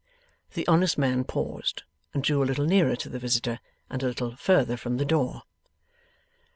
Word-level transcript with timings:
The 0.55 0.67
honest 0.67 0.97
man 0.97 1.23
paused, 1.25 1.83
and 2.15 2.23
drew 2.23 2.41
a 2.41 2.45
little 2.45 2.65
nearer 2.65 2.95
to 2.95 3.07
the 3.07 3.19
visitor, 3.19 3.59
and 3.87 4.01
a 4.01 4.07
little 4.07 4.35
further 4.35 4.75
from 4.75 4.97
the 4.97 5.05
door. 5.05 5.43